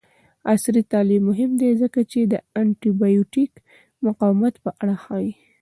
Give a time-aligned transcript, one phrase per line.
[0.51, 3.51] عصري تعلیم مهم دی ځکه چې د انټي بایوټیک
[4.05, 5.29] مقاومت په اړه ښيي.